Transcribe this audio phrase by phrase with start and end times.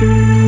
[0.00, 0.47] ครั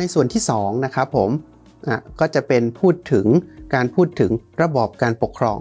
[0.00, 1.30] ในส่วนที่2นะครับผม
[2.20, 3.26] ก็จะเป็นพูดถึง
[3.74, 4.30] การพูดถึง
[4.62, 5.58] ระบอบการปกครอง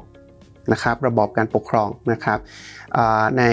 [0.72, 2.40] นะครับ ระบอบการปกครองนะครับ
[3.40, 3.44] ใน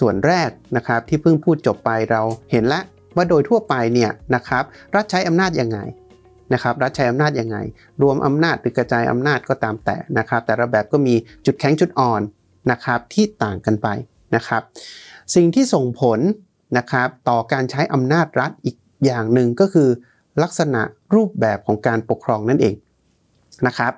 [0.00, 2.82] ส่วนแรกนะครับที่เพิ่งพูดจบไปเราเห็นแล้ว
[3.16, 5.78] ว่าโดยทั่วไปเนี่ยนะครับรัฐใช้อำนาจยังไง
[6.52, 7.56] นะครับรัฐใช้อำนาจยังไง
[8.02, 11.14] รวมอำนาจหรือกระจายอำนาจก็ตามแต่นะครับ แต่ละแบบก็มี
[11.46, 12.22] จุดแข็งจุดอ่อน
[12.70, 13.88] นะครับที่ต่างกันไป
[14.34, 14.62] นะครับ
[15.34, 16.20] สิ่งที่ส่งผล
[16.78, 19.88] นะครับต่อการใช้อำนาจรัฐอีกอย่างหนึ่งก็คือ
[20.42, 20.82] ลักษณะ
[21.14, 22.74] รูปแบบของการปกครองนั่นเอง
[23.66, 23.92] นะครับ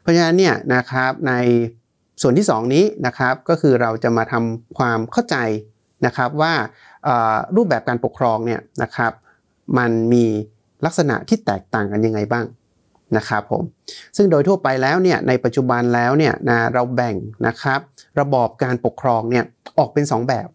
[0.00, 1.34] เพราะฉะนั้นเนี่ยนะครับใน
[2.22, 5.36] ส่วนที่ 2 นี้นะครับก็คือเราจะมาทำความเข้าใจ
[6.06, 6.52] นะครับว่า
[7.56, 9.12] รูปแบบการปกครองเนี่ยนะครับ
[9.78, 10.24] มันมี
[10.84, 12.46] ลักษณะที่แตกต่างกันยังไงบ้าง
[13.16, 13.62] นะครับผม
[14.16, 17.80] ซึ่งโดยทั่วไปแล้วเนี่ยในปัจจุบันแล้วเนี่ยนะเราแบ่งนะครับ
[18.20, 19.44] ระบอบการปกครองเนี่ย
[19.78, 20.48] ออกเป็น 2 แบบ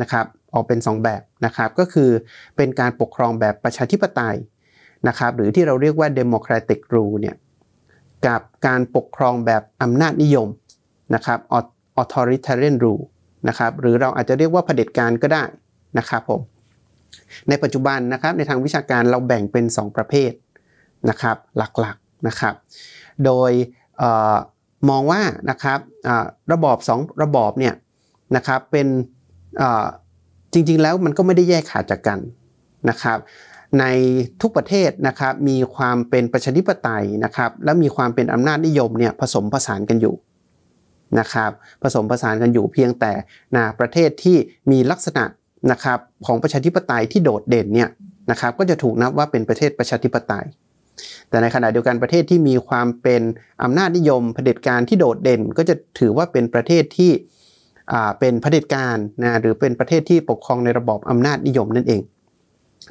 [0.00, 2.10] นะครับออกเป็น 2 แบบนะครับก็คือ
[2.56, 4.36] เป็นการปกครองแบบประชาธิปไตย
[5.08, 7.36] นะครับหรือที่เราเรียกว่า democratic rule เนี่ย
[8.26, 10.48] กับการปกครองแบบอำนาจนิยม
[11.14, 11.38] นะครับ
[12.02, 13.04] authoritarian rule
[13.48, 15.42] นะครับหรือเราอาจจะเรียกว่าเผด็จการก็ได้
[15.98, 16.40] นะครับผม
[17.48, 20.32] ในปัจจุบันนะครับในทางวิชาการเราแบ่งเป็น 2 ประเภท
[21.10, 22.54] นะครับหลักๆนะครับ
[23.24, 23.50] โดย
[24.02, 24.36] ออ
[24.90, 25.78] มองว่านะครับ
[26.52, 27.74] ระบอบ 2 ระบอบเนี่ย
[28.36, 28.86] นะครับเป็น
[30.52, 32.18] จริงๆแล้วมันก็ไม่ได้แยกขาดจากกัน
[32.90, 33.18] นะครับ
[33.78, 33.84] ใน
[34.40, 40.14] ทุกประเทศนะครับมีความเป็นประชาธิปไตยนะครับและมีความเป็นอำนาจนิยมเนี่ยผสมผสานกันอยู่
[41.18, 41.50] นะครับ
[41.82, 43.12] ผสมผสานกันอยู่เพียงแต่
[43.56, 44.36] นะประเทศที่
[44.70, 45.24] มีลักษณะ
[45.72, 47.88] นะครับของประชาธิปไตยที่โดดเด่นเนี่ย
[48.30, 50.46] นะครับก็จะถูกนับว่าเป็นประเทศประชาธิปไตย
[51.28, 53.22] แต่ในขณะเดียวกันประเทศที่มีความเป็น
[53.62, 57.12] อำนาจนิยมเผด็จการที่โดดเด่น ก็จะถือว่าเป็นประเทศที่
[58.20, 62.00] เป็นเผด็จการนะหรือเป็นประเทศที่ปกครองในระบอบอำนาจนิยมนั่นเอง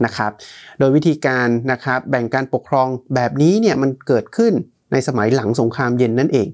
[0.06, 0.32] นะครับ
[0.80, 4.54] โดยวิธีการนะครับแบ่งการปกครองแบบนี้เนี่ยมันเกิดขึ้น
[4.92, 6.48] ในสมัยหลังสงครามเย็นนั่นเอง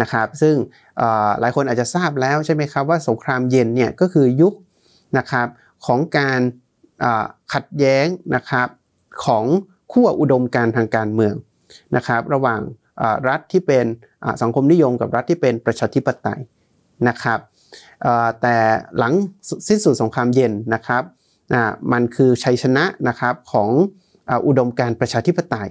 [0.00, 0.54] นะครับซึ่ง
[1.40, 4.54] หลายคนอาจจะทราบแล้วใช่ไหมครับว่าสงครามเย็นเนี่ยก็คือยุค
[5.18, 5.46] นะครับ
[5.86, 6.40] ของการ
[7.54, 8.06] ขัดแย้ง
[8.36, 8.68] นะครับ
[9.26, 9.44] ของ
[9.92, 11.34] ขั้วอุดมการทางการเมือง
[11.96, 12.60] นะครับระหว่าง
[13.28, 13.84] รัฐที่เป็น
[14.42, 16.40] สังคมนิยมกับรัฐที่เป็นประชาธิปไตย
[17.08, 17.38] นะครับ
[18.42, 18.56] แต่
[18.98, 19.12] หลัง
[19.68, 21.02] สิ้นสุดสงครามเย็นนะครับ
[21.92, 23.70] มันคือชัยชนะนะครับของ
[24.46, 25.68] อุดมการประชาธิปไตย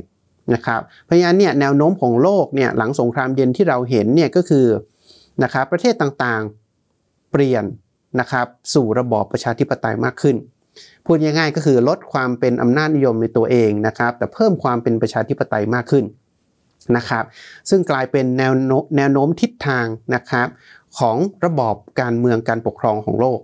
[0.53, 4.65] นะครับเพราะฉะนั้นเนี่ยแนวโน้มของโลกเนี่ยหลังสงครามเย็นที่เราเห็นเนี่ยก็คือ
[5.43, 7.63] นะครับประเทศต่างๆเปลี่ยน
[8.19, 10.35] นะครับสู่ระบอบประชาธิปไตยมากขึ้น
[11.05, 16.05] พูดง่ายๆก็คือลดความเป็นอำนาจนิยมในตัวเองนะครับแต่เพิ่มความเป็นประชาธิปไตยมากขึ้น
[16.97, 17.23] นะครับ
[17.69, 20.47] ซึ่งกลายเป็นแนวโน้มแนวโน้มทิศทางนะครับ
[20.99, 23.39] ของระบอบการเมืองการปกครองของโลก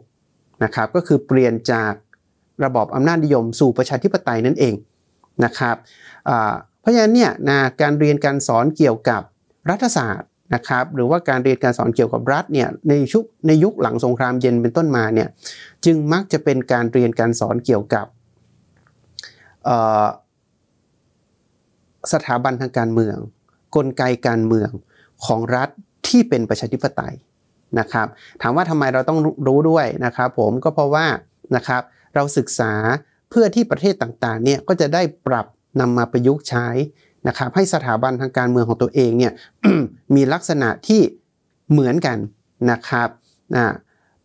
[0.63, 1.91] นะครับก็คือเปลี่ยนจาก
[2.63, 4.75] ระบอบอำนาจนิยมสู่ประชาธิปไตยนั่นเอง
[5.45, 5.75] นะครับ
[6.79, 9.21] เพราะฉะนั้นเนี่ยนะการเรียนการสอนเกี่ยวกับ
[9.69, 15.27] รัฐศาสตร์นะครับหรือว่าการเรียนการสอนเกี่ยวกับรัฐเนี่ยในชุกในยุคหลังสงครามเย็นเป็นต้นมาเนี่ย
[15.85, 18.05] จึงมักจะเป็นการเรียนการสอนเกี่ยวกับ
[22.13, 23.17] สถาบันทางการเมือง
[23.75, 24.69] กลไกการเมือง
[25.25, 25.69] ของรัฐ
[26.07, 27.13] ที่เป็นประชาธิปไตย
[27.79, 28.07] นะครับ
[28.41, 31.05] ถามว่าทำไมเราต้องรู้ด้วยนะครับผมก็เพราะว่า
[31.55, 31.81] นะครับ
[32.17, 32.73] เราศึกษา
[33.29, 35.45] เพื่อที่ประเทศต่างๆเนี่ยก็จะได้ปรับ
[35.79, 36.67] นำมาประยุกต์ใช้
[37.27, 39.33] นะครับให้สถาบันทางการเมืองของตัวเองเนี่ย
[40.15, 41.01] มีลักษณะที่
[41.71, 42.17] เหมือนกัน
[42.71, 43.09] นะครับ
[43.55, 43.65] นะ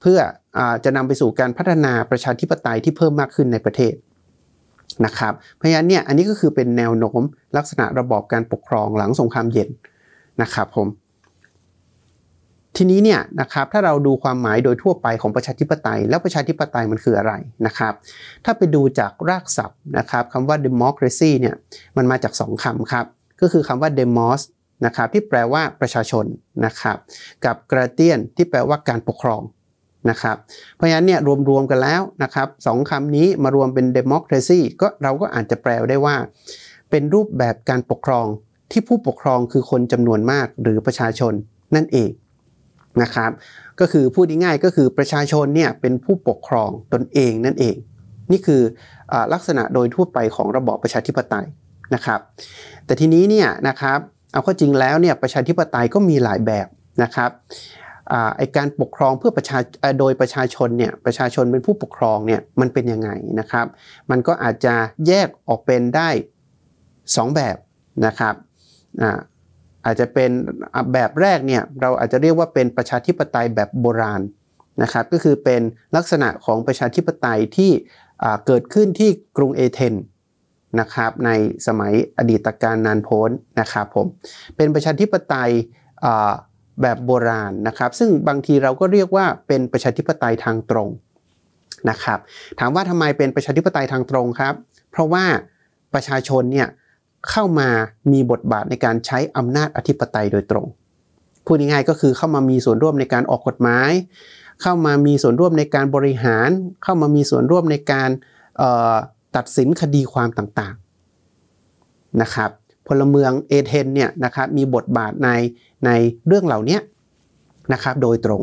[0.00, 0.18] เพื่อ
[0.58, 3.94] อจะนำไปสู่การพัฒนาประชาธิปไตยที่เพิ่มมากขึ้นในประเทศ
[5.06, 7.22] นะครับเพราะฉะนั้นเนี่ยอันนี้ก็คือเป็นแนวโน้ม
[7.56, 9.68] ลักษณะระบอบการปกครองหลังสงครามเย็น
[10.42, 10.86] นะครับผม
[12.76, 17.32] ทีนี้เนี่ยนะครับถ้าเราดูความหมายโดยทั่วไปของประชาธิปไตย แล้วประชาธิปไตยมันคืออะไร
[17.66, 17.92] นะครับ
[18.44, 21.54] ถ้าไปดูจากรากศัพท์นะครับคำว่า democracy เนี่ย
[21.96, 23.06] มันมาจาก 2คำครับ
[23.40, 24.40] ก็คือคำว่า demos
[24.86, 26.24] นะครับที่แปลว่าประชาชน
[26.66, 26.96] นะครับ
[27.44, 29.42] กับ gradient ที่แปลว่าการปกครอง
[30.10, 30.36] นะครับ
[30.76, 31.20] เพราะฉะนั้นเนี่ย
[31.50, 36.16] รวมๆกันแล้วนะครับสองคำนี้มารวมเป็น democracy ก็เราก็อาจจะแปลได้ว่า
[36.90, 38.26] เป็นรูปแบบการปกครอง
[38.70, 41.32] ที่ผู้ปกครองคือคนจำนวนมากหรือประชาชน
[41.74, 42.10] นั่นเอง
[43.02, 43.30] นะครับ
[43.80, 47.76] ก็คือพูดง่ายๆก็คือประชาชนเนี่ยเป็นผู้ปกครองตนเองนั่นเอง
[48.32, 48.62] นี่คือ
[49.12, 51.46] อลักษณะโดยทั่วไปของระบอบประชาธิปไตย
[51.94, 52.20] นะครับ
[52.86, 53.98] แต่ทีนี้เนี่ยนะครับ
[54.32, 56.66] เอาข้อจริงแล้วเนี่ยประชาธิปไตยก็มีหลายแบบ
[57.02, 57.30] นะครับ
[58.36, 59.58] ไอการปกครองเพื่อประชา
[59.98, 63.10] โดยประชาชนเนี่ยประชาชนเป็นผู้ปกครองเนี่ยมันเป็นยังไง
[63.40, 63.66] นะครับ
[64.10, 64.74] มันก็อาจจะ
[65.06, 66.08] แยกออกเป็นได้
[66.72, 67.56] 2 แบบ
[68.06, 68.34] นะครับ
[69.84, 70.30] อาจจะเป็น
[70.92, 74.22] แบบแรกเนี่ยเราอาจจะเรียกว่าเป็นประชาธิปไตยแบบโบราณ
[74.82, 75.62] นะครับก็คือเป็น
[75.96, 77.70] ลักษณะของประชาธิปไตยที่
[78.46, 79.94] เกิดขึ้นที่กรุงเอเธน
[80.80, 81.30] นะครับใน
[81.66, 83.30] สมัยอดีตการนานโพ้น
[83.60, 84.06] นะครับผม
[84.56, 85.50] เป็นประชาธิปไตย
[86.82, 90.88] แบบโบราณนะครับ ซึ่งบางทีเราก็เรียกว่าเป็นประชาธิปไตยทางตรง
[91.90, 92.18] นะครับ
[92.60, 94.54] ถามว่าทำไมเป็นประชาธิปไตยทางตรงครับ
[94.90, 95.24] เพราะว่า
[95.94, 96.68] ประชาชนเนี่ย
[97.30, 97.68] เข้ามา
[98.12, 100.66] มีบทบาทในการใช้อำนาจอธิปไตยโดยตรง
[101.44, 103.90] พูดง่ายๆก็คือเข้ามามีส่วนร่วมในการออกกฎหมาย
[104.62, 106.48] เข้ามามีส่วนร่วมในการบริหาร
[106.82, 108.10] เข้ามามีส่วนร่วมในการ
[109.36, 112.50] ตัดสินคดีความต่างๆนะครับ
[112.88, 115.28] พลเมืองเอเธนเนี่ยนะครับมีบทบาทใน
[115.84, 115.90] ใน
[116.26, 116.78] เรื่องเหล่านี้
[117.72, 118.42] นะครับโดยตรง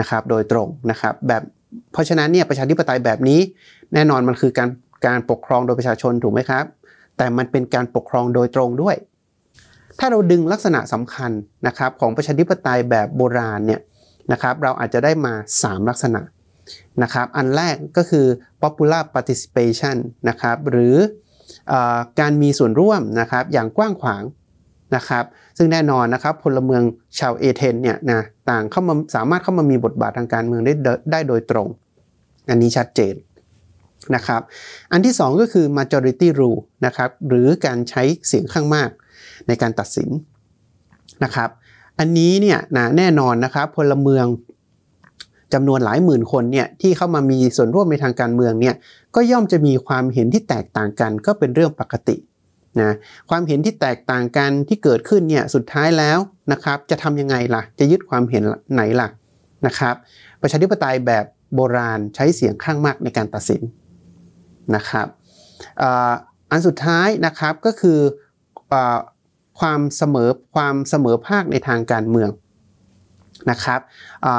[0.00, 1.42] นะครับโดยตรงนะครับแบบ
[1.92, 3.40] เพราะฉะนั้นเนี่ยประชาธิปไตยแบบนี้
[3.94, 4.68] แน่นอนมันคือการ
[5.06, 6.64] การปกครองโดยประชาชนถูกไหมครับ
[7.16, 8.96] แต่มันเป็นการปกครองโดยตรงด้วย
[9.98, 11.30] ถ้าเราดึงลักษณะสำคัญ
[11.66, 13.80] นะครับของประชาธิปไตยแบบโบราณเนี่ย
[14.32, 16.20] นะครับเราอาจจะได้มา 3 ลักษณะ
[17.02, 18.26] นะครับอันแรกก็คือ
[18.62, 19.96] popular participation
[20.28, 20.96] นะครับหรือ
[21.72, 21.74] อ
[22.20, 24.22] การมีส่วนร่วมนะครับอย่างกว้างขวาง
[24.96, 25.24] นะครับ
[25.58, 26.82] ซึ่งแน่นอนนะครับพลเมือง
[27.18, 28.20] ชาวเอเธนเนี่ยนะ
[28.50, 30.74] ต่างเข้ามาสามารถเข้ามามีบทบาททางการเมืองได้
[31.12, 31.68] ได้โดยตรง
[32.48, 33.14] อันนี้ชัดเจน
[34.14, 34.42] นะครับ
[34.92, 38.90] อันที่ 2 ก็คือ majority rule นะครับ หรือการใช้เสียงข้างมาก
[39.46, 40.08] ในการตัดสิน
[41.24, 41.50] นะครับ
[41.98, 44.26] อันนี้เนี่ยนะแน่นอนนะครับพลเมือง
[45.54, 48.74] จำนวนหลายหมื่นคนเนี่ยที่เข้ามามีส่วนร่วมในทางการเมืองเนี่ย
[49.14, 52.16] ก็ย่อมจะมีความเห็นที่แตกต่างกันก็เป็นเรื่องปกติ
[52.80, 52.92] นะ
[53.30, 56.18] ความเห็นที่แตกต่างกันที่เกิดขึ้นเนี่ยสุดท้ายแล้ว
[56.52, 58.42] นะครับจะทำยังไงล่ะ จะยึดความเห็น
[58.74, 59.08] ไหนล่ะ
[59.66, 59.94] นะครับ
[60.42, 61.24] ประชาธิปไตยแบบ
[61.54, 63.62] โบราณใช้เสียงข้างมากในการตัดสิน
[64.76, 65.06] นะครับ
[66.50, 67.98] อันสุดท้ายนะครับก็คือ
[68.72, 68.74] อ
[69.60, 72.30] ความเสมอความเสมอภาคในทางการเมือง
[73.50, 73.80] นะครับ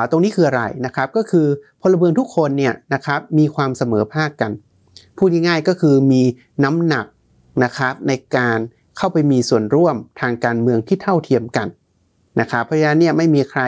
[0.10, 1.48] ตรงนี้คืออะไรนะครับก็คือ
[1.82, 4.52] พลเมืองทุกคนเนี่ยนะครับมีความเสมอภาคกัน
[5.18, 6.22] พูดง่ายๆก็คือมี
[6.64, 7.06] น้ำหนัก
[7.64, 8.60] นะครับในการ
[8.98, 11.68] เข้าไปมีส่วนร่วมทางการเมืองที่เท่าเทียมกัน
[12.40, 13.62] นะครับเพราะฉะนั้นเนี่ยไม่มีใคร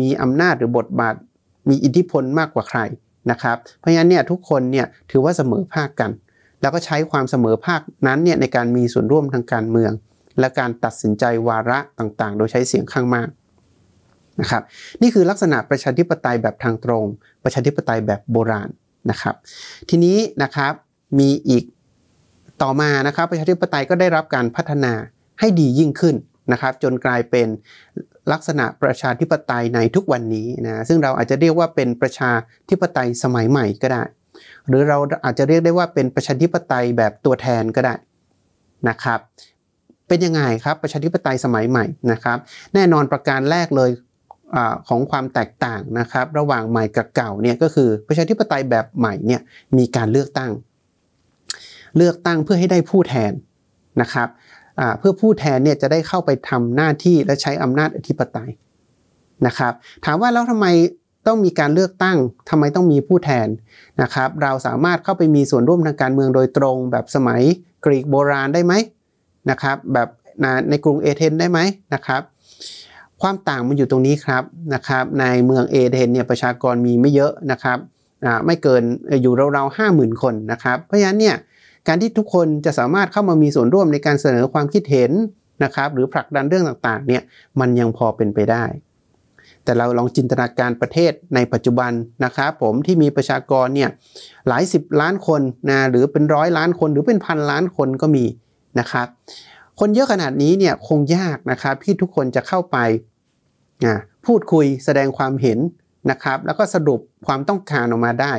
[0.00, 1.14] มีอำนาจหรือบทบาท
[1.68, 2.80] มีอิทธิพลมากกว่าใคร
[3.30, 6.10] นะครับ เพราะฉะนั้นเนี่ยทุกคนเนี่ยถือว่าเสมอภาคกัน
[6.62, 9.92] แล้วก็ใช้ความเสมอภาคนั้นเนี่ยในการมีส่วนร่วมทางการเมือง
[10.40, 13.28] และการตัดสินใจวาระต่างๆ โดยใช้เสียงข้างมาก
[14.40, 14.62] นะครับ
[15.02, 17.04] นี่คือลักษณะประชาธิปไตยแบบทางตรง
[17.44, 18.68] ประชาธิปไตยแบบโบราณ
[19.10, 19.34] นะครับ
[19.90, 20.72] ทีนี้นะครับ
[21.18, 21.64] มีอีก
[22.62, 24.92] ต่อมานะครับประชาธิปไตยก็ได้รับการพัฒนา
[25.40, 26.14] ให้ดียิ่งขึ้น
[26.52, 27.48] นะครับจนกลายเป็น
[28.32, 32.32] ลักษณะประชาธิปไตยในทุกวันนี้นะซึ่งเราอาจจะเรียกว่าเป็นประชา
[32.70, 34.02] ธิปไตยสมัยใหม่ก็ได้
[34.68, 37.94] หรือเราอาจจะเรียกได้ว่าเป็นประชาธิปไตยแบบตัวแทนก็ได้
[38.88, 39.20] นะครับ
[40.08, 42.38] เป็นยังไงครับประชาธิปไตยสมัยใหม่นะครับ
[42.74, 43.90] แน่นอนประการแรกเลย
[44.54, 44.58] อ
[44.88, 49.40] ของความแตกต่างนะครับ ระหว่างใหม่กับเก่าเนี่ยก็คือประชาธิปไตยแบบใหม่เนี่ย
[49.78, 50.50] มีการเลือกตั้ง
[51.96, 53.32] เลือกตั้งเพื่อให้ได้ผู้แทน
[54.02, 54.28] นะครับ
[54.98, 58.50] เพื่อผู้แทนเนี่ยจะได้เข้าไปทำหน้าที่และใช้อำนาจอธิปไตย
[59.46, 59.72] นะครับ
[60.04, 60.66] ถามว่าแล้วทำไม
[61.26, 62.18] ต้องมีการเลือกตั้ง
[62.50, 63.48] ทำไมต้องมีผู้แทน
[64.02, 67.42] นะครับ เราสามารถเข้าไปมีส่วนร่วมทางการเมืองโดยตรงแบบสมัย
[67.84, 68.74] กรีกโบราณได้ไหม
[69.50, 70.08] นะครับแบบ
[70.70, 71.58] ในกรุงเอเธนได้ไหม
[71.94, 72.22] นะครับ
[73.22, 74.42] ความต่างมันอยู่ตรงนี้ครับ
[74.74, 77.78] นะครับในเมืองเอเธนเนี่ยประชากรมีไม่เยอะนะครับ
[78.46, 78.82] ไม่เกิน
[79.22, 81.36] อยู่ราวๆห้าหมื่นคนนะครับ เพราะฉะนั้นเนี่ย
[81.88, 85.10] การที่ทุกคนจะสามารถเข้ามามีส่วนร่วมในการเสนอความคิดเห็น
[85.64, 87.22] นะครับ หรือผลักดันเรื่องต่างๆเนี่ย
[87.60, 88.64] มันยังพอเป็นไปได้
[89.64, 91.92] แต่เราลองจินตนาการประเทศในปัจจุบัน
[92.24, 93.90] นะครับผมที่มีประชากรเนี่ย
[94.48, 98.24] หลายสิบล้านคนนะหรือเป็นร้อยล้านคนหรือเป็นพันล้านคนก็มี
[98.80, 99.06] นะครับ
[99.80, 102.76] คนเยอะขนาดนี้เนี่ยคงยากนะครับที่ทุกคนจะเข้าไป
[104.26, 105.58] พูดคุยแสดงความเห็น
[106.10, 108.32] นะครับ แล้วก็สรุปความต้องการออกมาได้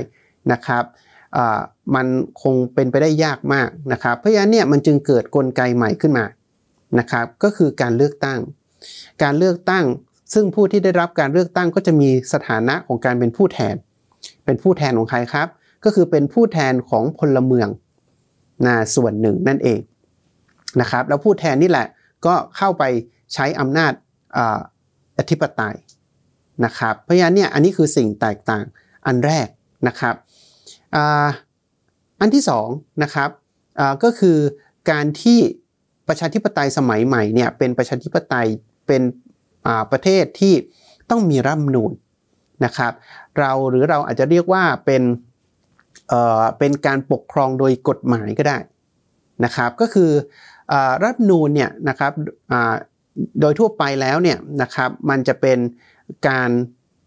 [0.51, 0.83] นะครับ
[1.95, 2.07] มัน
[2.41, 6.25] คงเป็นไปได้ยากมากนะครับเพราะฉะนั้นเนี่ยมันจึงเกิดกลไกใหม่ขึ้นมา
[6.99, 8.39] นะครับก็คือการเลือกตั้ง
[9.23, 9.85] การเลือกตั้ง
[10.33, 13.75] ซึ่งผู้ที่ได้รับการเลือกตั้งก็จะมีสถานะของการเป็นผู้แทน
[14.45, 15.47] เป็นผู้แทนของใครครับ
[15.83, 17.69] ก็คือเป็นผู้แทนของพลเมือง
[18.65, 19.79] นะส่วนหนึ่งนั่นเอง
[20.81, 21.87] นะครับแล้วผู้แทนนี่แหละ
[22.25, 22.83] ก็เข้าไป
[23.33, 23.93] ใช้อำนาจ
[25.17, 25.75] อธิปไตย
[26.65, 28.63] นะครับเพราะฉะนั้นเนี่ยอันนี้คือสิ่งแตกต่าง
[29.07, 29.47] อันแรก
[29.87, 30.15] นะครับ
[32.19, 33.29] อันที่2นะครับ
[34.03, 34.37] ก็คือ
[34.91, 35.39] การที่
[36.07, 38.47] ประชาธิปไตยสมัยใหม่เนี่ยเป็นประชาธิปไตย
[38.87, 39.01] เป็น
[39.91, 40.53] ประเทศที่
[41.09, 41.91] ต้องมีรัฐมนูญ
[42.65, 42.93] นะครับ
[43.39, 45.03] เราหรือเราอาจจะเรียกว่าเป็น
[46.09, 48.57] เอ่อเป็นการปกครองโดยกฎหมายก็ได้
[49.45, 50.11] นะครับ ก็คือ
[51.03, 52.11] รัฐนูนเนี่ยนะครับ
[53.41, 55.57] โดยทั่วไปแล้วเนี่ยนะครับมันจะเป็น
[56.29, 56.51] การ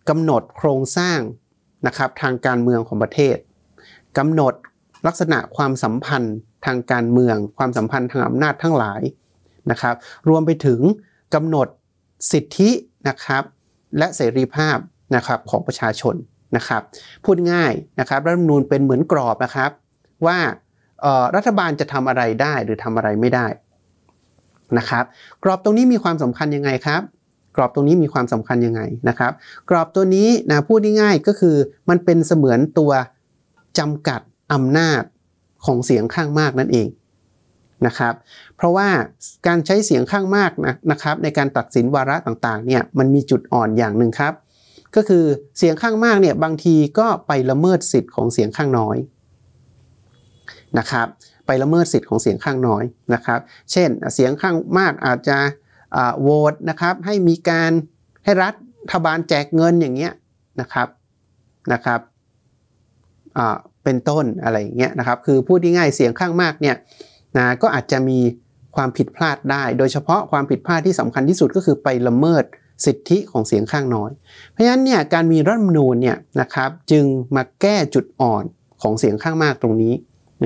[0.08, 1.18] กำหนดโครงสร้าง
[1.86, 3.36] นะครับทางการเมืองของประเทศ
[4.18, 4.54] กำหนด
[5.06, 6.36] ลักษณะความสัมพันธ์
[6.66, 9.00] ทางการเมือง ความสัมพันธ์ทางอำนาจทั้งหลาย
[9.70, 9.94] นะครับ
[10.28, 10.80] รวมไปถึง
[11.34, 11.68] กำหนด
[12.32, 12.70] สิทธิ
[13.08, 13.42] นะครับ
[13.98, 14.76] และเสรีภาพ
[15.16, 16.14] นะครับของประชาชน
[16.56, 16.82] นะครับ
[17.24, 19.70] พูดง่ายนะครับรัฐธรรมนูญเป็นเหมือนกรอบนะครับ
[20.26, 20.38] ว่า
[21.36, 23.46] รัฐบาลจะทำอะไรได้หรือทำอะไรไม่ได้
[24.78, 25.04] นะครับ
[25.44, 27.02] กรอบตรงนี้มีความสำคัญยังไงครับ
[27.56, 29.32] กรอบตรงนี้มีความสำคัญยังไงนะครับ
[29.70, 31.56] กรอบตัวนี้นะพูดง่ายๆก็คือ
[31.88, 32.90] มันเป็นเสมือนตัว
[33.78, 34.20] จำกัด
[34.52, 35.02] อำนาจ
[35.66, 36.88] ของเสียงข้างมากนั่นเอง
[37.86, 38.14] นะครับ
[38.56, 38.88] เพราะว่า
[39.46, 44.34] การใช้เสียงข้างมากนะนะครับ ในการตัดสินวาระต่างๆเนี่ยมันมีจุดอ่อนอย่างหนึ่งครับ
[44.96, 45.24] ก็คือ
[45.58, 48.96] เสียงข้างมากเนี่ยบางทีก็ไปละเมิดสิทธิ์ของเสียงข้างน้อย
[50.78, 51.06] นะครับ
[51.46, 52.84] ไปละเมิดสิทธิ์ของเสียงข้างน้อย
[53.14, 53.40] นะครับ
[53.72, 55.38] เช่นเสียงข้างมากอาจจะ
[56.20, 57.72] โหวตนะครับให้มีการ
[58.24, 58.50] ให้รั
[58.92, 60.12] ฐบาลแจกเงินอย่างเงี้ย
[60.60, 60.88] นะครับ
[61.72, 62.00] นะครับ
[63.84, 66.76] เป็นต้นอะไรอย่างเงี้ยนะครับคือพูดง่ายๆเสียงข้างมากเนี่ย
[67.36, 68.18] นะก็อาจจะมี
[68.76, 72.44] ความผิดพลาดได้ โดยเฉพาะความผิดพลาดที่สำคัญที่สุดก็คือไปละเมิด
[72.86, 74.10] สิทธิของเสียงข้างน้อย
[74.52, 77.04] เพราะฉะนั้นเนี่ยการมีรัฐมนูญเนี่ยนะครับจึง
[77.36, 78.44] มาแก้จุดอ่อน
[78.82, 79.94] ของเสียงข้างมากตรงนี้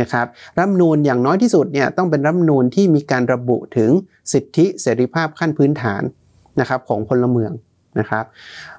[0.00, 0.26] นะครับ
[0.58, 3.90] รัฐมนูญอย่างน้อยที่สุดเนี่ยต้องเป็นรัฐมนูญที่มีการระบุถึง
[4.32, 6.02] สิทธิเสรีภาพขั้นพื้นฐาน
[6.60, 7.52] นะครับของพลเมือง
[7.98, 8.24] นะครับ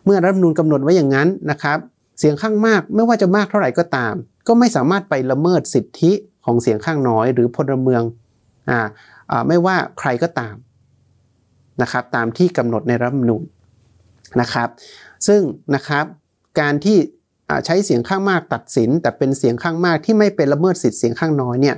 [0.05, 1.77] เมื่อรัฐมนูญกำหนดไว้อย่างนั้นนะครับ
[2.19, 4.13] เสียงข้างมากไม่ว่าจะมากเท่าไหร่ก็ตาม
[4.47, 6.11] ก็ไม่สามารถไปละเมิดสิทธิ
[6.45, 8.03] ของเสียงข้างน้อยหรือพลเมือง
[8.69, 8.79] อ่า
[9.47, 10.55] ไม่ว่าใครก็ตาม
[11.81, 13.43] นะครับตามที่กำหนดในรัฐมนูญ
[14.41, 14.69] นะครับ
[15.27, 15.41] ซึ่ง
[15.75, 16.05] นะครับ
[16.59, 16.97] การที่
[17.65, 21.75] ใช้เสียงข้างมากตัดสิน แต่เป็นเสียงข้างมากที่ไม่เป็นละเมิดสิทธิเสียงข้างน้อยเนี่ย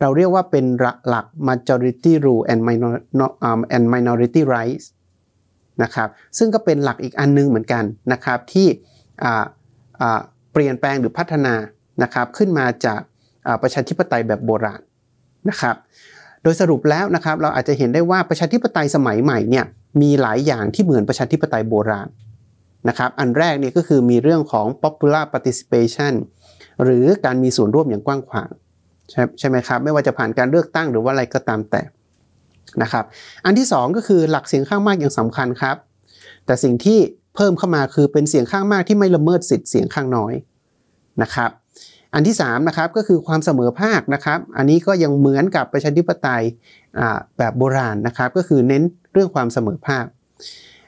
[0.00, 0.64] เราเรียกว่าเป็น
[1.08, 2.60] หลัก majority rule and
[3.74, 4.84] and minority rights
[5.82, 8.68] นะครับซึ่งก็เป็นหลักอีกอันนึงเหมือนกันนะครับที่
[10.52, 11.54] เปลี่ยนแปลงหรือพัฒนา
[12.02, 13.00] นะครับขึ้นมาจาก
[13.62, 14.80] ประชาธิปไตยแบบโบราณ
[15.50, 15.76] นะครับ
[16.42, 19.64] โดยสรุปแล้วนะครับเราอาจจะเห็นได้ว่าประชาธิปไตยสมัยใหม่เนี่ย
[20.02, 22.08] มีหลายอย่างที่เหมือนประชาธิปไตยโบราณ
[22.88, 26.12] นะครับอันแรกเนี่ยก็คือมีเรื่องของ popular participation
[26.82, 28.50] หรือการมีส่วนร่วมอย่างกว้างขวาง
[29.10, 31.82] ใช่ใช่ไหมครับไม่ว่าจะผ่านการเลือกตั้งหรือว่าอะไรก็ตามแต่
[32.82, 33.04] นะครับ
[33.44, 35.76] อันที่ 2 ก็คือหลักเสียงข้างมากอย่างสำคัญครับ
[36.46, 36.98] แต่สิ่งที่
[37.38, 40.34] เพิ่มเข้ามาคือเป็นเสียงข้างมากที่ไม่ละเมิดสิทธิ์เสียงข้างน้อย
[41.22, 41.50] นะครับ
[42.14, 46.42] อันที่3นะครับก็คือความเสมอภาคนะครับอันนี้ก็ยังเหมือนกับประชาธิปไตย
[47.38, 50.04] แบบโบราณนะครับก็คือเน้นเรื่องความเสมอภาค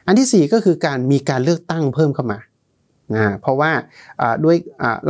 [0.07, 2.39] อันที่ 4 ก็คือการมีการเลือกตั้งเพิ่มเข้ามา
[3.15, 3.73] นะเพราะว่า
[4.45, 4.57] ด้วย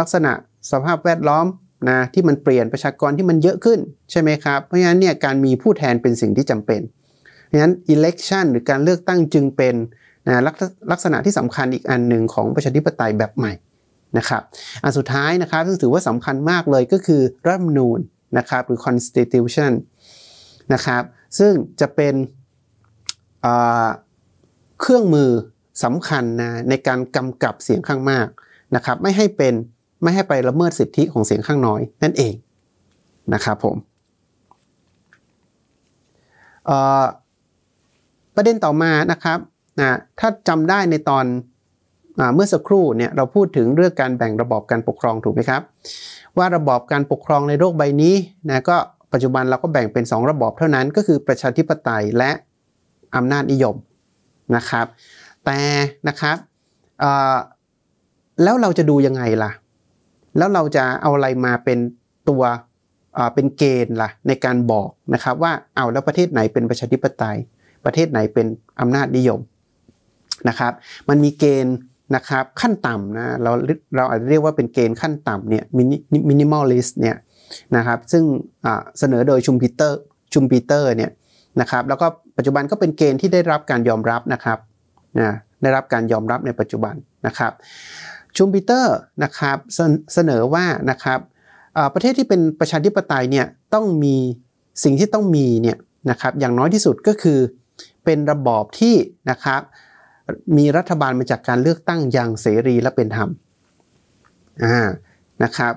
[0.01, 0.33] ลักษณะ
[0.71, 1.47] สภาพแวดล้อม
[1.89, 3.79] นะที่มันเปลี่ยนประชากรที่มันเยอะขึ้น
[4.11, 6.81] ใช่ไหมครับเพราะฉะนั้นเนี่ยการมีผู้แทนเป็นสิ่งที่จำเป็น
[7.47, 9.75] เพราะฉะนั้น election หรือการเลือกตั้งจึงเป็น
[10.27, 10.43] นะ
[10.93, 13.53] ลักษณะที่สำคัญอีกอันหนึ่งของประชาธิปไตยแบบใหม่
[14.19, 14.43] นะครับ
[14.83, 17.99] อันสุดท้ายนะครับซึ่งถือว่าสำคัญมากเลยก็คือรัฐมนูญ
[18.39, 19.73] นะครับหรือ constitution
[20.73, 21.03] นะครับ
[21.39, 22.15] ซึ่งจะเป็น
[24.81, 25.31] เครื่องมือ
[25.85, 28.27] สำคัญนะในการกำกับเสียงข้างมาก
[28.77, 29.55] นะครับไม่ให้เป็น
[30.03, 32.35] ไม่ให้ไปละเมิดสิทธิของเสียงข้างน้อยนั่นเอง
[33.35, 33.77] นะครับผม
[38.37, 39.39] ประเด็นต่อมานะครับ
[39.79, 41.25] นะถ้าจำได้ในตอน
[42.19, 45.63] อเมื่อสักครู่เนี่ยเราพูดถึงเรื่องการแบ่งระบอบการปกครองถูกไหมครับ
[46.39, 48.15] ว่าระบอบการปกครองในโลกใบนี้
[48.49, 48.77] นะก็
[49.13, 52.31] ปัจจุบันเราก็แบ่งเป็น 2 ระบอบเท่านั้นก็คือประชาธิปไตยและ
[53.17, 53.77] อำนาจนิยม
[54.57, 54.87] นะครับ
[55.45, 55.59] แต่
[56.09, 56.37] นะครับ
[58.43, 59.51] แล้วเราจะดูยังไงล่ะ
[60.39, 61.79] แล้วเราจะเอาอะไรมาเป็น
[62.29, 62.43] ตัว
[63.35, 67.37] เป็นเกณฑ์ล่ะในการบอกนะครับว่าเอาแล้วประเทศไหนเป็นประชาธิปไตย
[67.85, 68.47] ประเทศไหนเป็น
[68.81, 69.41] อำนาจนิยม
[70.49, 70.73] นะครับ
[71.09, 71.77] มันมีเกณฑ์
[72.17, 73.53] นะครับขั้นต่ำนะเรา
[73.97, 75.65] เราอาจจะเรียกว่าเป็นเกณฑ์ขั้นต่ำเนี่ย
[76.29, 77.17] minimalist เนี่ย
[77.77, 78.25] นะครับซึ่ง
[78.99, 81.11] เสนอโดย Schumpeter Schumpeter เนี่ย
[81.61, 82.07] นะครับแล้วก็
[82.37, 84.59] ปัจจุบันก็เป็นเกณฑ์ที่ได้รับการยอมรับนะครับ
[85.21, 85.31] นะ
[85.63, 86.95] ได้รับการยอมรับในปัจจุบัน
[87.27, 87.53] นะครับ
[88.37, 89.57] Schumpeter นะครับ
[90.15, 91.19] เสนอว่านะครับ
[91.95, 94.17] ประเทศที่เป็นประชาธิปไตยเนี่ยต้องมี
[94.85, 95.79] สิ่งที่ต้องมีเนี่ย
[96.11, 97.39] นะครับอย่างน้อยที่สุดก็คือ
[98.05, 98.95] เป็นระบอบที่
[99.31, 99.61] นะครับ
[100.57, 103.29] มีรัฐบาลมาจากการเลือกตั้งอย่างเสรีและเป็นธรรม
[104.65, 104.89] อ่า
[105.45, 105.75] นะครับ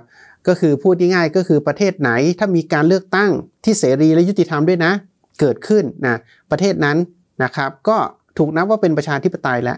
[0.47, 3.31] ก็คือพูดง่ายๆก็คือประเทศไหนถ้ามีการเลือกตั้ง
[3.63, 4.91] ที่เสรีและยุติธรรมด้วยนะ
[5.39, 6.19] เกิดขึ้นนะ
[6.51, 6.97] ประเทศนั้น
[7.43, 7.97] นะครับ ก็
[8.37, 9.77] ถูกนับว่าเป็นประชาธิปไตยแล้ว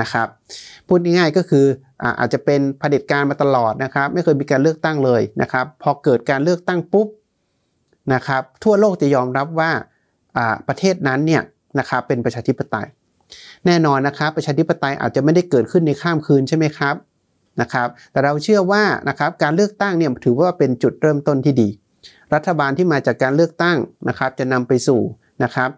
[0.00, 0.28] นะครับ
[0.88, 1.64] พูดง่ายๆก็คือ
[2.18, 7.08] อาจจะเป็นเผด็จการมาตลอดนะครับ ไม่เคยมีการเลือกตั้งเลยนะครับ พอเกิดการเลือกตั้งปุ๊บ
[8.14, 9.70] นะครับ ทั่วโลกจะยอมรับว่า
[10.68, 11.42] ประเทศนั้นเนี่ย
[11.78, 12.86] นะครับเป็นประชาธิปไตย
[13.66, 16.94] แน่นอนนะครับ ประชาธิปไตยอาจจะไม่ได้เกิดขึ้นในข้ามคืนใช่ไหมครับ
[17.60, 21.68] นะครับแต่เราเชื่อว่านะครับการเลือกตั้งเนี่ยถือว่าเป็นจุดเริ่มต้นที่ดี
[22.34, 23.76] รัฐบาลที่มาจากการเลือกตั้ง
[24.08, 25.00] นะครับจะนำไปสู่
[25.44, 25.68] นะครับ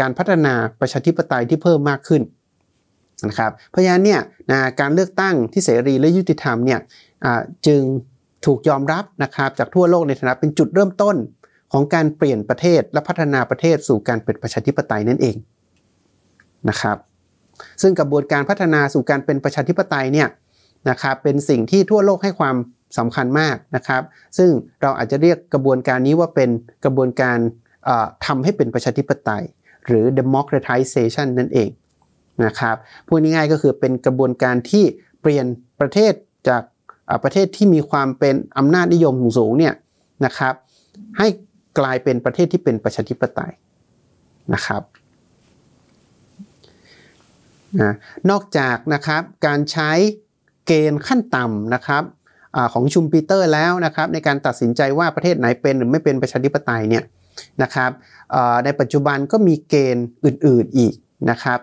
[0.00, 2.22] การพัฒนาประชาธิปไตยที่เพิ่มมากขึ้น
[3.28, 4.20] นะครับเพราะฉะนั้นเนี่ย
[4.80, 6.80] การเลือกตั้งที่เสรีและยุติธรรมเนี่ย
[7.66, 7.82] จึง
[8.46, 11.16] ถูกยอมรับนะครับจากทั่วโลกในฐานะเป็นจุดเริ่มต้น
[11.72, 15.36] ของการเปลี่ยนประเทศและพัฒนาประเทศสู่การเป็นประชาธิปไตยนั่นเอง
[16.68, 16.96] นะครับ
[17.82, 20.28] ซึ่งกระบวนการพัฒนาสู่การเป็นประชาธิปไตยเนี่ย
[20.90, 22.56] นะครับเป็นสิ่งที่ทั่วโลกให้ความ
[22.98, 24.02] สำคัญมากนะครับ
[24.38, 24.50] ซึ่ง
[24.82, 26.50] เราอาจจะเรียกกระบวนการนี้ว่าเป็น
[26.84, 27.38] กระบวนการ
[28.26, 29.44] ทำให้เป็นประชาธิปไตย
[29.86, 31.70] หรือ democratization นั่นเอง
[32.44, 34.84] นะครับพูดง่ายๆก็คือเป็นกระบวนการที่
[35.20, 35.46] เปลี่ยน
[35.80, 36.12] ประเทศ
[36.48, 36.62] จาก
[37.24, 39.74] ประเทศที่มีความเป็นอำนาจนิยมสูงเนี่ย
[40.26, 40.54] นะครับ
[41.18, 41.28] ให้
[41.78, 43.52] กลายเป็นประเทศที่เป็นประชาธิปไตย
[44.54, 44.82] นะครับ
[47.82, 47.94] นะ
[48.30, 49.90] นอกจากนะครับการใช้
[50.66, 52.02] เกณฑ์ขั้นต่ำนะครับ
[52.56, 57.04] อของชุมปีเตอร์แล้วนะครับในการตัดสินใจว่าประเทศไหนเป็นหรือไม่เป็นประชาธิปไตยเนี่ย
[57.62, 57.90] นะครับ
[58.64, 60.94] ในปัจจุบันก็มีเกณฑ์อื่นๆอีก
[61.30, 61.60] นะครับ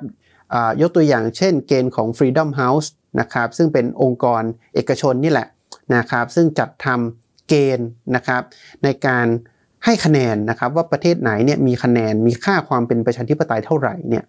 [0.82, 2.88] ยกตัวอย่างเช่นเกณฑ์ของ Freedom House
[3.20, 4.44] นะครับซึ่งเป็นองค์กร
[4.74, 5.48] เอกชนนี่แหละ
[5.96, 8.42] นะครับซึ่งจัดทำเกณฑ์นะครับ
[8.84, 9.28] ในการ
[9.86, 14.24] ให้คะแนนนะครับว่าประเทศไหนเนี่ยมีคะแนนมีค่าความเป็นประชาธิปไตยเท่าไหร่เนี่ย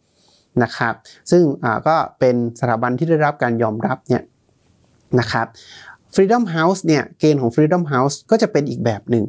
[0.62, 0.94] นะครับ
[1.30, 1.42] ซึ่ง
[1.88, 4.23] ก็เป็นสถาบันที่ได้รับการยอมรับเนี่ย
[5.20, 5.46] นะครับ
[6.14, 9.25] Freedom House เนี่ยเกณฑ์ของ Freedom House ก็จะเป็นอีกแบบหนึ่ง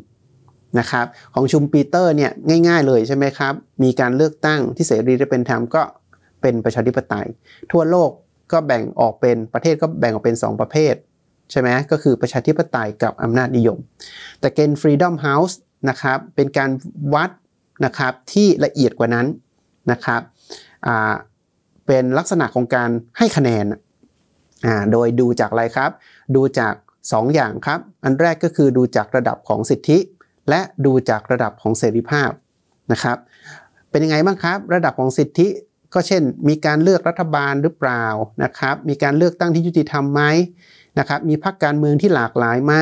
[0.79, 2.31] นะครับของชุมปีเตอร์เนี่ย
[2.67, 3.53] ง่ายๆเลยใช่ไหมครับ
[3.83, 5.83] มีการเลือกตั้งที่เสรีและเป็นธรรมก็
[6.41, 7.27] เป็นประชาธิปไตย
[7.71, 8.11] ทั่วโลก
[8.51, 10.93] ก็แบ่งออกเป็นประเทศก็แบ่งออกเป็น 2 ประเภท
[11.51, 13.77] ใช่ไหมก็คือประชาธิปไตยกับอำนาจนิยม
[14.39, 15.53] แต่เกณฑ์ Freedom House
[15.89, 16.69] นะครับเป็นการ
[17.13, 17.29] วัด
[17.85, 19.27] นะครับที่ละเอียดกว่านั้น
[19.91, 20.21] นะครับ
[21.87, 23.65] เป็นลักษณะของการให้คะแนน
[24.91, 25.91] โดยดูจากอะไรครับ
[26.35, 29.97] ดูจาก 2 อย่างครับ อันแรกก็คือดูจากระดับของสิทธิ
[30.49, 32.31] และดูจากระดับของเสรีภาพ
[32.91, 33.17] นะครับ
[33.89, 35.47] เป็นยังไงบ้างครับ ระดับของสิทธิ
[35.93, 38.05] ก็เช่น มีการเลือกรัฐบาลหรือเปล่า
[38.43, 40.21] นะครับ มีการเลือกตั้งที่ยุติธรรมไหม
[40.99, 42.73] นะครับ มีพรรคการเมืองที่หลากหลายไหม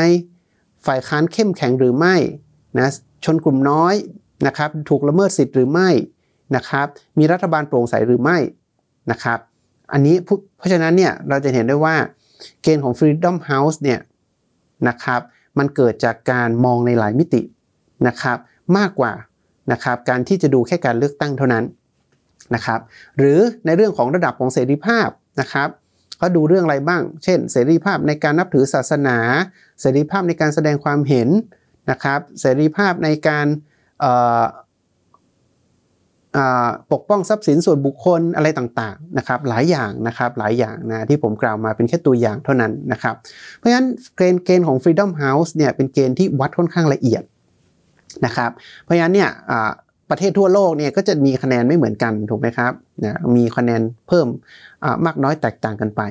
[0.85, 2.15] ฝ่ายค้านเข้มแข็งหรือไม่
[2.79, 2.89] นะ
[3.25, 3.95] ชนกลุ่มน้อย
[4.47, 5.89] นะครับ ถูกละเมิดสิทธิ์หรือไม่
[6.55, 6.87] นะครับ
[7.19, 8.37] มีรัฐบาลโปร่งใสหรือไม่
[9.11, 9.39] นะครับ
[9.93, 10.15] อันนี้
[10.57, 11.95] เพราะฉะนั้นเนี่ยเราจะเห็นได้ว่า
[12.61, 13.99] เกณฑ์ของ Freedom House เนี่ย
[14.87, 15.21] นะครับ
[15.57, 17.41] มันเกิดจากการมองในหลายมิติ
[18.07, 18.37] นะครับ
[18.77, 19.13] มากกว่า
[19.71, 21.63] นะครับการที่จะดูแค่การเลือกตั้งเท่านั้น
[22.55, 22.79] นะครับ
[23.17, 25.07] หรือในเรื่องของระดับของเสรีภาพ
[25.41, 25.69] นะครับ
[26.17, 29.17] เขาดูเรื่องอะไรบ้าง เช่น เสรีภาพในการนับถือศาสนา
[29.81, 31.29] เสรีภาพในการแสดงความเห็น
[31.91, 33.47] นะครับ เสรีภาพในการ
[36.91, 43.15] ปกป้องทรัพย์สินส่วนบุคคลอะไรต่างๆนะครับหลายอย่างนะครับหลายอย่างนะที่ผมกล่าวมาเป็นแค่ตัวอย่างเท่านั้นนะครับ
[43.57, 47.23] เพราะฉะนั้นเกณฑ์เกณฑ์ของ Freedom House เนี่ยเป็นเกณฑ์ที่วัดค่อนข้างละเอียด
[48.25, 48.51] นะครับ
[48.83, 49.29] เพราะฉะนั้นเนี่ย
[50.09, 52.71] ประเทศทั่วโลกเนี่ยก็จะมีคะแนนไม่เหมือนกันถูกไหมครับ
[53.03, 54.27] นะมีคะแนนเพิ่ม
[55.05, 56.01] มากน้อยแตกต่างกันไป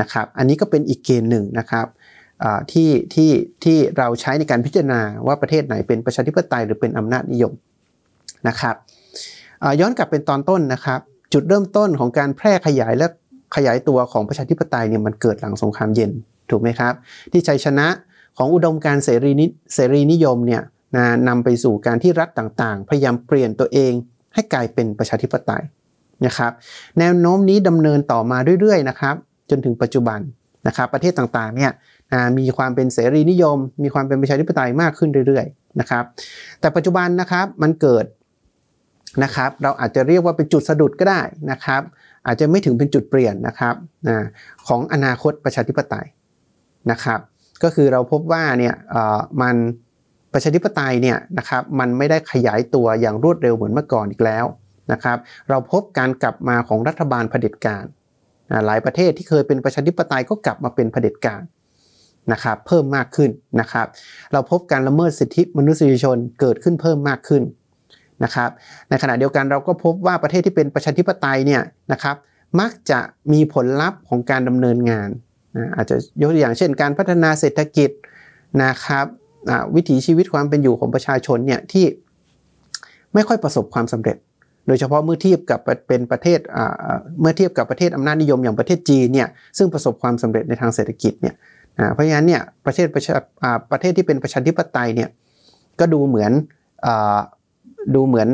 [0.00, 1.86] นะครับอันนี้ก็เป็นอีกเกณฑ์หนึ่งนะครับ
[2.72, 3.30] ที่ที่
[3.64, 7.52] ที่เราใช้ในการพิจารณาว่าประเทศไหนเป็นประชาธิปไตยหรือเป็นอำนาจนิยม
[8.48, 8.76] นะครับ
[9.80, 11.00] ย้อนกลับเป็นตอนต้นนะครับ
[11.32, 13.06] จุดเริ่มต้นของการแพร่ขยายและ
[13.56, 16.10] ขยายตัวของประชาธิปไตยเนี่ยมันเกิดหลังสงครามเย็น
[16.50, 16.92] ถูกไหมครับ
[17.32, 17.86] ที่ชัยชนะ
[18.38, 20.62] ของอุดมการเสรีนิเสรีนิยมเนี่ย
[20.96, 23.92] นะนำไปสู่การที่รัฐต่างๆ พยายามเปลี่ยนตัวเอง
[24.34, 25.62] ให้กลายเป็นประชาธิปไตย
[26.26, 26.52] นะครับ
[26.98, 29.14] แนวโน้มนี้ดำเนินต่อมาเรื่อยๆนะครับ
[29.50, 30.20] จนถึงปัจจุบัน
[30.66, 31.72] นะครับประเทศต่างๆเนี่ย
[32.38, 36.04] มีความเป็นเสรีนิยม มีความเป็นประชาธิปไตยมากขึ้นเรื่อยๆนะครับ
[36.60, 38.04] แต่ปัจจุบันนะครับมันเกิด
[39.22, 41.82] นะครับ เราอาจจะเรียกว่าเป็นจุดสะดุดก็ได้นะครับ
[42.26, 43.74] อาจจะไม่ถึงเป็นจุดเปลี่ยนนะครับ
[44.66, 46.06] ของอนาคตประชาธิปไตย
[46.90, 47.20] นะครับ
[47.62, 48.74] ก็คือเราพบว่าเนี่ย
[49.42, 49.56] มัน
[50.32, 54.44] ประชาธิปไตยเนี่ยนะครับมันไม่ได้ขยายตัวอย่างรวดเร็วเหมือนเมื่อก่อนอีกแล้ว
[54.92, 55.18] นะครับ
[55.50, 57.84] เราพบการกลับมาของรัฐบาลเผด็จการ
[58.66, 61.42] หลายประเทศที่เคยเป็นประชาธิปไตยก็กลับมาเป็นเผด็จการ
[62.32, 63.86] นะครับเพิ่มมากขึ้นนะครับ
[64.32, 67.42] เราพบการละเมิดสิทธิมนุษยชนเกิดขึ้นเพิ่มมากขึ้น
[68.24, 68.50] นะครับ
[68.88, 72.16] ในขณะเดียวกันเราก็พบว่าประเทศที่เป็นประชาธิปไตยเนี่ยนะครับ
[72.60, 73.00] มักจะ
[73.32, 75.08] มีผลลัพธ์ของการดำเนินงาน
[75.76, 77.90] อาจจะยกตัวอย่างเช่น การพัฒนาเศรษฐกิจ
[78.62, 79.06] นะครับ
[79.74, 81.84] วิถีชีวิตความเป็นอยู่ของประชาชนเนี่ยที่
[83.14, 84.16] ไม่ค่อยประสบความสำเร็จ
[84.66, 86.38] โดยเฉพาะเมื่อเทียบกับเป็นประเทศ
[87.20, 91.34] เมื่อเทียบกับประเทศอำนาจนิยมอย่างประเทศจีนเนี่ยซึ่งประสบความสำเร็จในทางเศรษฐกิจเนี่ย
[91.92, 93.16] เพราะฉะนั้นเนี่ยประเทศประชา
[93.70, 95.08] ประเทศที่เป็นประชาธิปไตยเนี่ย
[95.80, 96.32] ก็ดูเหมือน
[97.94, 98.28] ดูเหมือน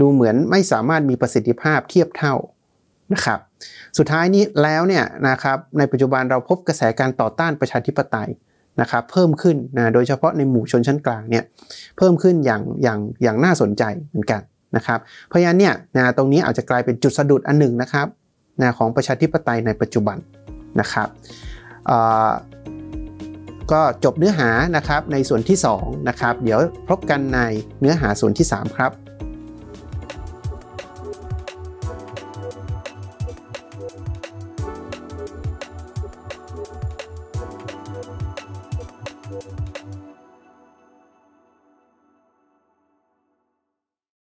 [0.00, 2.34] ดูเหมือนไม่สามารถมีประสิทธิภาพเทียบเท่า
[3.12, 3.38] นะครับ
[3.98, 8.30] สุดท้ายนี้แล้วเนี่ยนะครับในปัจจุบันเราพบกระแสการต่อต้านประชาธิปไตย
[8.80, 11.44] นะครับเพิ่มขึ้นนะโดยเฉพาะในหมู่ชนชั้นกลางเนี่ย
[11.96, 14.40] เพิ่มขึ้นอย่างอย่างอย่างน่าสนใจเหมือนกัน
[14.76, 14.98] นะครับ
[15.28, 18.06] เพราะฉะนั้นเนี่ยนะตรงนี้อาจจะกลายเป็นจุดสะดุดอันหนึ่งนะครับ
[18.60, 20.18] นะของประชาธิปไตยในปัจจุบัน
[20.80, 21.08] นะครับ
[23.72, 27.40] ก็จบเนื้อหานะครับในส่วนที่2นะครับเดี๋ยวพบกันใน
[27.80, 28.92] เนื้อหาส่วนที่ 3 ครับ